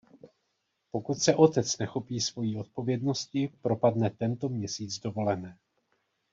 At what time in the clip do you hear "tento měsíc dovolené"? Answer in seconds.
4.09-5.57